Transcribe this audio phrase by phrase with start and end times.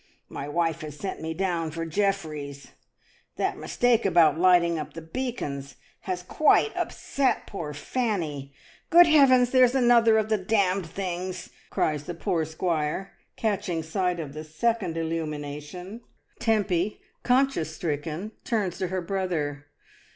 [0.29, 2.71] My wife has sent me down for Jeffries.
[3.35, 8.51] That mistake about lighting up the beacons has quite upset poor Fanny.
[8.89, 9.51] Good heavens!
[9.51, 14.97] there's another of the d things," cries the poor squire, catching sight of the second
[14.97, 16.01] illumination.
[16.39, 19.67] Tempy, conscience stricken, turns to her brother.